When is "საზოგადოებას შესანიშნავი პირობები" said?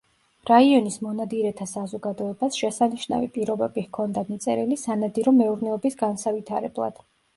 1.73-3.83